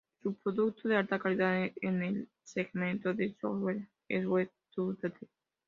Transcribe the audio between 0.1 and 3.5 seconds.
Su producto de alta calidad en el segmento de